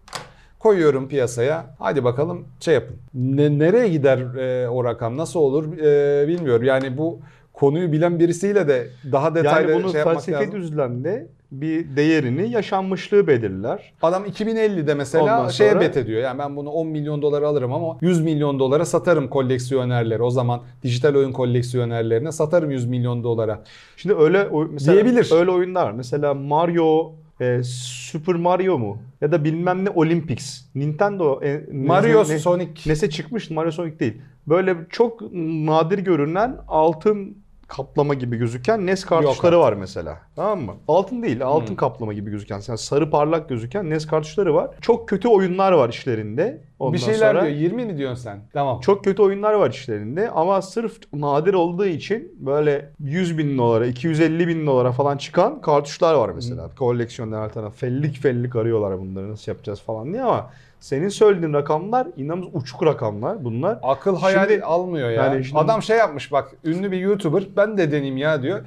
[0.69, 1.65] Koyuyorum piyasaya.
[1.79, 2.95] Hadi bakalım şey yapın.
[3.13, 5.17] Ne, nereye gider e, o rakam?
[5.17, 6.63] Nasıl olur e, bilmiyorum.
[6.63, 7.19] Yani bu
[7.53, 10.51] konuyu bilen birisiyle de daha detaylı Yani bunu şey yapmak lazım.
[10.51, 13.93] düzlemde bir değerini, yaşanmışlığı belirler.
[14.01, 16.21] Adam 2050'de mesela Ondan şeye sonra- bet ediyor.
[16.21, 20.23] Yani ben bunu 10 milyon dolara alırım ama 100 milyon dolara satarım koleksiyonerlere.
[20.23, 23.63] O zaman dijital oyun koleksiyonerlerine satarım 100 milyon dolara.
[23.97, 25.29] Şimdi öyle mesela Diyebilir.
[25.35, 25.91] öyle oyunlar.
[25.91, 28.97] Mesela Mario e, Super Mario mu?
[29.21, 30.61] Ya da bilmem ne Olympics.
[30.75, 32.89] Nintendo e, Mario, ne- Sonic.
[32.89, 34.21] Nese çıkmış Mario Sonic değil.
[34.47, 40.17] Böyle çok nadir görünen altın kaplama gibi gözüken NES kartuşları var mesela.
[40.35, 40.73] Tamam mı?
[40.87, 41.75] Altın değil, altın Hmm.
[41.75, 44.69] kaplama gibi gözüken, yani sarı parlak gözüken NES kartuşları var.
[44.81, 46.61] Çok kötü oyunlar var işlerinde.
[46.79, 47.55] Ondan bir şeyler sonra, diyor.
[47.57, 48.39] 20 mi diyorsun sen?
[48.53, 48.79] Tamam.
[48.79, 54.47] Çok kötü oyunlar var işlerinde ama sırf nadir olduğu için böyle 100 bin dolara, 250
[54.47, 56.69] bin dolara falan çıkan kartuşlar var mesela.
[56.79, 60.49] Koleksiyonlar her taraf fellik fellik arıyorlar bunları nasıl yapacağız falan diye ama
[60.85, 63.79] senin söylediğin rakamlar inanılmaz uçuk rakamlar bunlar.
[63.83, 65.23] Akıl hayal Şimdi- almıyor ya.
[65.23, 68.61] yani şimdi- Adam şey yapmış bak ünlü bir YouTuber ben de deneyeyim ya diyor.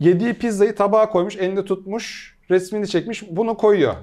[0.00, 3.94] Yediği pizzayı tabağa koymuş elinde tutmuş resmini çekmiş bunu koyuyor.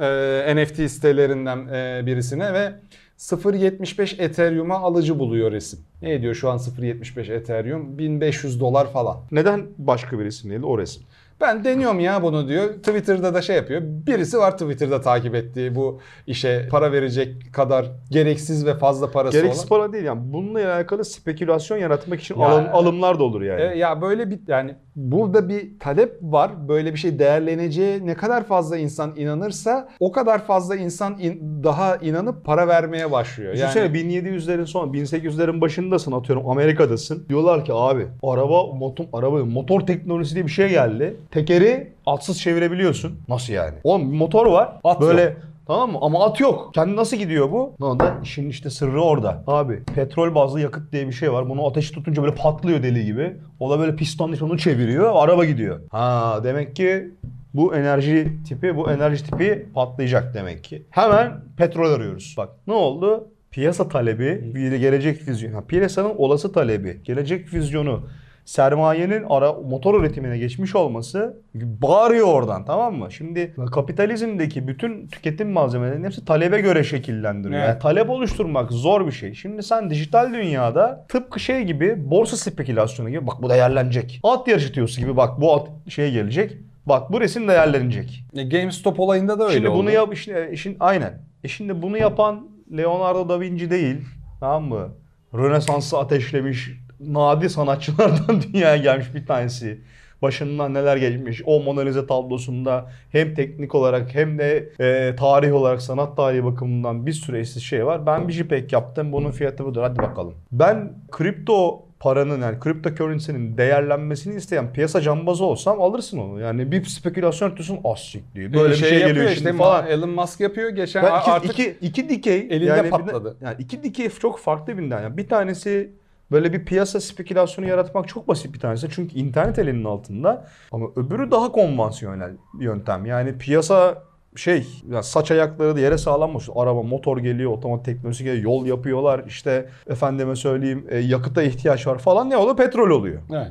[0.00, 2.72] Ee, NFT sitelerinden e, birisine ve
[3.18, 5.78] 0.75 Ethereum'a alıcı buluyor resim.
[6.02, 7.98] Ne ediyor şu an 0.75 Ethereum?
[7.98, 9.16] 1500 dolar falan.
[9.32, 11.02] Neden başka birisinin değil o resim?
[11.44, 12.68] Ben deniyorum ya bunu diyor.
[12.74, 13.80] Twitter'da da şey yapıyor.
[13.84, 19.60] Birisi var Twitter'da takip ettiği bu işe para verecek kadar gereksiz ve fazla parası Gereksiz
[19.60, 19.68] olan.
[19.80, 23.60] para değil yani bununla alakalı spekülasyon yaratmak için Ya- alım, alımlar da olur yani.
[23.62, 26.68] E, ya böyle bir yani burada bir talep var.
[26.68, 31.96] Böyle bir şey değerleneceği ne kadar fazla insan inanırsa o kadar fazla insan in- daha
[31.96, 33.52] inanıp para vermeye başlıyor.
[33.54, 37.26] Düşünsene Yani 1700'lerin son 1800'lerin başındasın atıyorum Amerika'dasın.
[37.28, 41.16] Diyorlar ki abi araba motor araba motor teknolojisi diye bir şey geldi.
[41.34, 43.18] Tekeri atsız çevirebiliyorsun.
[43.28, 43.74] Nasıl yani?
[43.84, 44.72] Oğlum bir motor var.
[44.84, 45.32] At böyle yok.
[45.66, 45.98] Tamam mı?
[46.00, 46.74] Ama at yok.
[46.74, 47.74] Kendi nasıl gidiyor bu?
[47.80, 49.42] Ne da işin işte sırrı orada.
[49.46, 51.48] Abi petrol bazlı yakıt diye bir şey var.
[51.48, 53.36] Bunu ateşi tutunca böyle patlıyor deli gibi.
[53.60, 55.12] O da böyle piston onu çeviriyor.
[55.14, 55.80] Araba gidiyor.
[55.90, 57.10] Ha demek ki
[57.54, 60.82] bu enerji tipi, bu enerji tipi patlayacak demek ki.
[60.90, 62.34] Hemen petrol arıyoruz.
[62.36, 63.28] Bak ne oldu?
[63.50, 65.56] Piyasa talebi, gelecek vizyonu.
[65.56, 68.02] Ha, Piyasanın olası talebi, gelecek vizyonu,
[68.44, 73.12] sermayenin ara motor üretimine geçmiş olması bağırıyor oradan tamam mı?
[73.12, 77.60] Şimdi kapitalizmdeki bütün tüketim malzemelerinin hepsi talebe göre şekillendiriyor.
[77.60, 77.68] Evet.
[77.68, 79.34] Yani talep oluşturmak zor bir şey.
[79.34, 84.20] Şimdi sen dijital dünyada tıpkı şey gibi borsa spekülasyonu gibi bak bu değerlenecek.
[84.22, 86.56] At yarışı diyorsun gibi bak bu at şey gelecek.
[86.86, 88.24] Bak bu resim değerlenecek.
[88.36, 89.78] e, GameStop olayında da öyle Şimdi oldu.
[89.78, 91.22] bunu yap işin, işin aynen.
[91.44, 93.96] E şimdi bunu yapan Leonardo da Vinci değil.
[94.40, 94.88] Tamam mı?
[95.34, 96.70] Rönesans'ı ateşlemiş
[97.12, 99.80] nadir sanatçılardan dünyaya gelmiş bir tanesi.
[100.22, 101.42] Başından neler geçmiş.
[101.46, 107.06] O Mona Lisa tablosunda hem teknik olarak hem de e, tarih olarak sanat tarihi bakımından
[107.06, 108.06] bir sürü eşsiz şey var.
[108.06, 109.12] Ben bir JPEG yaptım.
[109.12, 109.82] Bunun fiyatı budur.
[109.82, 110.34] Hadi bakalım.
[110.52, 116.40] Ben kripto paranın yani kripto currency'nin değerlenmesini isteyen piyasa cambazı olsam alırsın onu.
[116.40, 118.52] Yani bir spekülasyon yapıyorsun az sikliyor.
[118.52, 119.86] Böyle bir şey, geliyor yapıyor şimdi işte falan.
[119.86, 120.70] Elon Musk yapıyor.
[120.70, 123.36] Geçen Ben iki, artık iki, iki dikey elinde yani bir patladı.
[123.40, 125.02] yani iki dikey çok farklı birinden.
[125.02, 125.92] Yani bir tanesi
[126.30, 128.88] böyle bir piyasa spekülasyonu yaratmak çok basit bir tanesi.
[128.90, 130.46] Çünkü internet elinin altında.
[130.72, 133.06] Ama öbürü daha konvansiyonel yöntem.
[133.06, 134.02] Yani piyasa
[134.36, 136.48] şey ya saç ayakları da yere sağlanmış.
[136.54, 139.24] Araba, motor geliyor, otomatik teknolojisi geliyor, yol yapıyorlar.
[139.26, 142.30] İşte efendime söyleyeyim e, yakıta ihtiyaç var falan.
[142.30, 142.56] Ne oluyor?
[142.56, 143.20] Petrol oluyor.
[143.30, 143.50] Evet.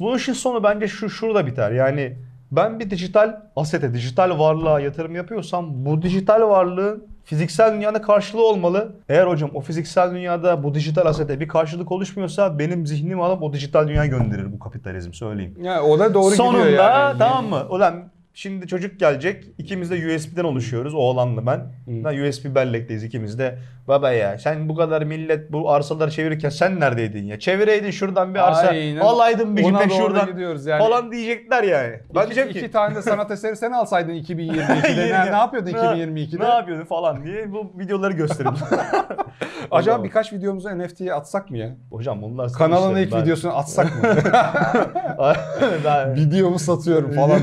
[0.00, 1.72] Bu işin sonu bence şu şurada biter.
[1.72, 2.16] Yani
[2.52, 8.92] ben bir dijital asete, dijital varlığa yatırım yapıyorsam bu dijital varlığın fiziksel dünyada karşılığı olmalı.
[9.08, 13.52] Eğer hocam o fiziksel dünyada bu dijital asete bir karşılık oluşmuyorsa benim zihnimi alıp o
[13.52, 15.54] dijital dünyaya gönderir bu kapitalizm söyleyeyim.
[15.62, 17.18] Ya o da doğru Sonunda gidiyor yani.
[17.18, 17.66] tamam mı?
[17.70, 19.44] Ulan şimdi çocuk gelecek.
[19.58, 20.94] İkimiz de USB'den oluşuyoruz.
[20.94, 21.60] Oğlanla ben.
[21.86, 23.58] Ben USB bellekteyiz ikimiz de.
[23.88, 27.38] Baba ya sen bu kadar millet bu arsaları çevirirken sen neredeydin ya?
[27.38, 28.68] Çevireydin şuradan bir arsa.
[28.68, 29.00] Aynen.
[29.00, 30.26] Alaydın bir Ona şuradan.
[30.26, 30.78] gidiyoruz yani.
[30.78, 32.00] Falan diyecekler yani.
[32.14, 32.70] Ben iki, diyeceğim iki ki.
[32.70, 34.96] tane de sanat eseri sen alsaydın 2022'de.
[34.96, 36.44] ne, ne yapıyordun 2022'de?
[36.44, 38.50] Ne yapıyordun falan diye bu videoları gösterin.
[39.70, 41.76] Acaba birkaç videomuzu NFT'ye atsak mı ya?
[41.90, 44.08] Hocam bunlar Kanalın ilk Ben- videosunu atsak mı?
[46.16, 47.40] Videomu satıyorum falan.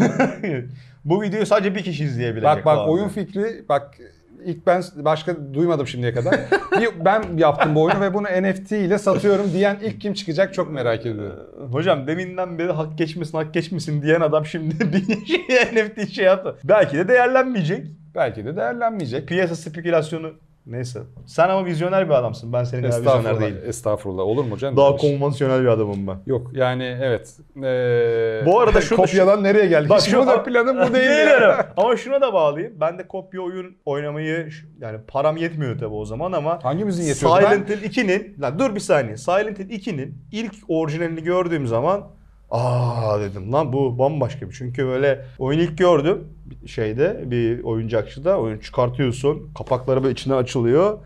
[1.06, 2.44] Bu videoyu sadece bir kişi izleyebilecek.
[2.44, 3.98] bak bak oyun fikri bak
[4.46, 6.39] ilk ben başka duymadım şimdiye kadar.
[6.80, 10.72] Bir ben yaptım bu oyunu ve bunu NFT ile satıyorum diyen ilk kim çıkacak çok
[10.72, 11.39] merak ediyorum.
[11.72, 16.58] Hocam deminden beri hak geçmesin hak geçmesin diyen adam şimdi bir şey NFT şey yaptı.
[16.63, 17.88] Belki de değerlenmeyecek.
[18.15, 19.28] Belki de değerlenmeyecek.
[19.28, 20.32] Piyasa spekülasyonu
[20.65, 21.00] neyse.
[21.26, 22.54] Sen ama vizyoner bir adamsın.
[22.54, 23.41] Ben senin kadar vizyoner Estağfurullah.
[23.41, 23.62] değilim.
[23.65, 24.24] Estağfurullah.
[24.24, 24.78] Olur mu canım?
[24.78, 25.12] Daha şey?
[25.19, 26.17] konvansiyonel bir adamım ben.
[26.26, 27.38] Yok yani evet.
[27.58, 29.89] Ee, Bu arada şurada- kopyadan nereye geldik?
[29.89, 31.74] Bak şu- da planım bu değil ya.
[31.78, 32.74] ama şuna da bağlayayım.
[32.80, 37.36] Ben de kopya oyun oynamayı ş- yani param yetmiyor tabii o zaman ama Hangimizin yetiyordu?
[37.38, 39.17] Silent Hill 2'nin lan dur bir saniye.
[39.17, 42.08] Silent Hill 2'nin ilk orijinalini gördüğüm zaman
[42.52, 44.56] aa dedim lan bu bambaşka bir.
[44.58, 46.28] Çünkü böyle oyun ilk gördüm
[46.66, 49.52] şeyde bir oyuncakçıda oyun çıkartıyorsun.
[49.58, 51.00] Kapakları böyle içine açılıyor.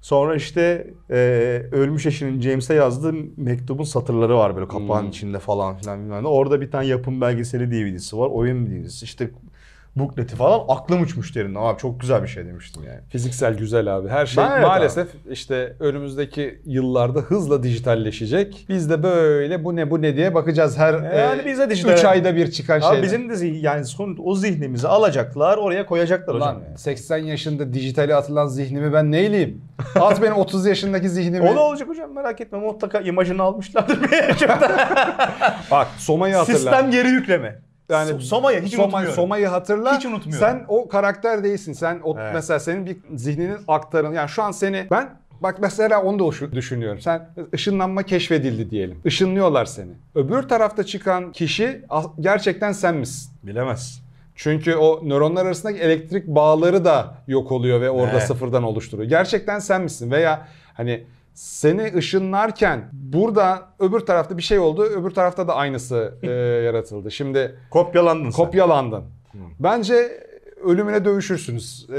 [0.00, 1.16] Sonra işte e,
[1.72, 5.08] ölmüş eşinin James'e yazdığı mektubun satırları var böyle kapağın Hmm.
[5.08, 6.28] içinde falan filan bilmem ne.
[6.28, 8.28] Orada bir tane yapım belgeseli DVD'si var.
[8.30, 9.04] Oyun DVD'si.
[9.04, 9.30] İşte
[9.96, 11.60] bookleti falan aklım uçmuş derinden.
[11.60, 13.00] Abi çok güzel bir şey demiştim yani.
[13.08, 14.08] Fiziksel güzel abi.
[14.08, 18.66] Her şey Ben evet maalesef işte önümüzdeki yıllarda hızla dijitalleşecek.
[18.68, 22.04] Biz de böyle bu ne bu ne diye bakacağız her Yani biz de dijital- 3
[22.04, 23.02] ayda bir çıkan Abi şeyler.
[23.02, 26.62] bizim de zih- yani son, o zihnimizi alacaklar oraya koyacaklar hocam.
[26.68, 26.78] yani.
[26.78, 29.60] 80 yaşında dijitale atılan zihnimi ben neyleyeyim?
[30.00, 31.50] At benim 30 yaşındaki zihnimi.
[31.50, 34.70] O ne olacak hocam merak etme mutlaka imajını almışlardır bir çoktan.
[35.70, 36.58] Bak Soma'yı hatırla.
[36.58, 37.58] Sistem geri yükleme.
[37.90, 39.14] Yani So- Soma'yı hiç Soma- unutmuyorum.
[39.14, 39.96] Soma'yı hatırla.
[39.96, 40.46] Hiç unutmuyorum.
[40.48, 41.72] Sen o karakter değilsin.
[41.72, 42.30] Sen o Evet.
[42.34, 44.12] mesela senin bir zihninin aktarın.
[44.14, 47.00] Yani şu an seni ben bak mesela onu da düşünüyorum.
[47.00, 48.98] Sen ışınlanma keşfedildi diyelim.
[49.04, 49.90] Işınlıyorlar seni.
[50.14, 51.84] Öbür tarafta çıkan kişi
[52.20, 53.32] gerçekten sen misin?
[53.42, 54.02] Bilemez.
[54.34, 58.22] Çünkü o nöronlar arasındaki elektrik bağları da yok oluyor ve orada Evet.
[58.26, 59.08] sıfırdan oluşturuyor.
[59.08, 60.10] Gerçekten sen misin?
[60.10, 64.82] Veya hani seni ışınlarken burada öbür tarafta bir şey oldu.
[64.84, 66.30] Öbür tarafta da aynısı e,
[66.64, 67.10] yaratıldı.
[67.10, 68.36] Şimdi Kopyalandın sen.
[68.44, 69.04] kopyalandın.
[69.60, 70.24] Bence
[70.64, 71.86] ölümüne dövüşürsünüz.
[71.90, 71.94] E,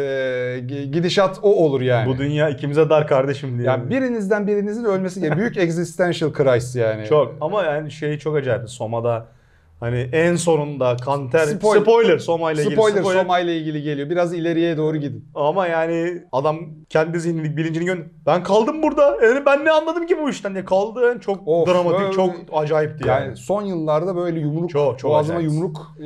[0.67, 2.08] gi- gidişat o olur yani.
[2.10, 3.67] Bu dünya ikimize dar kardeşim diye.
[3.67, 5.39] yani birinizden birinizin ölmesi gerekiyor.
[5.41, 7.06] Büyük existential crisis yani.
[7.08, 8.70] Çok ama yani şey çok acayip.
[8.70, 9.26] Soma'da
[9.82, 11.82] hani en sonunda Kanter Spoiler.
[11.82, 14.10] spoiler, Soma ile ilgili Spoiler, Soma ile ilgili geliyor.
[14.10, 15.26] Biraz ileriye doğru gidin.
[15.36, 19.17] Ama yani adam kendi zihnini bilincini gön ben kaldım burada.
[19.24, 21.17] Yani ben ne anladım ki bu işten diye kaldı.
[21.22, 23.24] Çok Of, dramatik, böyle- çok acayipti yani.
[23.26, 25.54] Yani son yıllarda böyle yumruk, Çok, çok boğazıma acayip.
[25.54, 26.04] yumruk e,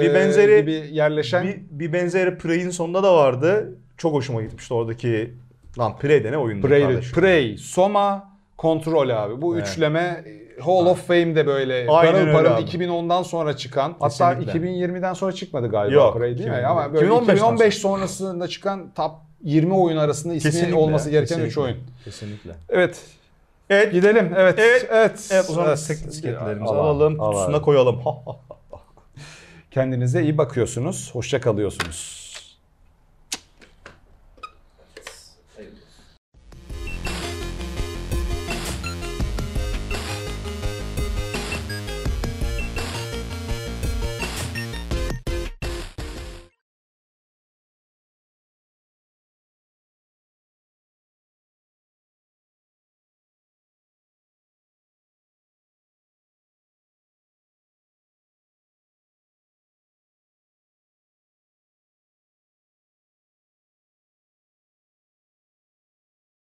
[0.00, 3.78] Bir benzeri- gibi yerleşen Bir, bir benzeri Prey'in sonunda da vardı.
[3.96, 5.34] Çok hoşuma gitmişti oradaki
[5.78, 7.00] Lan Prey de ne oyundu Prey.
[7.14, 9.42] Prey, Soma, Kontrol abi.
[9.42, 9.68] Bu Evet.
[9.68, 12.62] üçleme e, Hall of Fame'de böyle Aynen parıl öyle parıl abi.
[12.62, 14.60] 2010'dan sonra çıkan hatta Kesinlikle.
[14.68, 16.56] 2020'den sonra çıkmadı galiba Yok, Prey değil mi?
[16.56, 16.66] 2020.
[16.66, 19.12] Ama böyle 2015'ten 2015 sonrasında çıkan top
[19.44, 21.60] 20 oyun arasında ismi Kesinlikle, olması gereken 3 kesinlikle.
[21.62, 21.76] oyun.
[22.04, 22.50] Kesinlikle.
[22.68, 23.00] Evet.
[23.70, 23.92] Evet.
[23.92, 24.32] Gidelim.
[24.36, 24.54] Evet.
[24.58, 24.86] Evet.
[24.90, 25.28] Evet.
[25.32, 26.02] Evet o zaman Evet.
[26.08, 27.32] bisikletlerimizi Al, alalım, al, al.
[27.32, 28.00] kutusuna koyalım.
[29.70, 31.10] Kendinize iyi bakıyorsunuz.
[31.12, 32.23] Hoşça kalıyorsunuz.